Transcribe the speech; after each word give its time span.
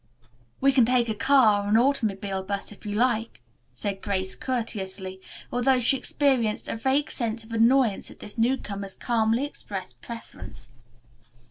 "We 0.59 0.71
can 0.71 0.83
take 0.83 1.09
a 1.09 1.13
car 1.13 1.63
or 1.63 1.69
an 1.69 1.77
automobile 1.77 2.41
bus 2.41 2.71
if 2.71 2.87
you 2.87 2.95
like," 2.95 3.39
said 3.75 4.01
Grace 4.01 4.33
courteously, 4.33 5.21
although 5.51 5.79
she 5.79 5.95
experienced 5.95 6.67
a 6.67 6.75
vague 6.75 7.11
sense 7.11 7.43
of 7.43 7.53
annoyance 7.53 8.09
at 8.09 8.17
this 8.17 8.35
newcomer's 8.35 8.95
calmly 8.95 9.45
expressed 9.45 10.01
preference. 10.01 10.71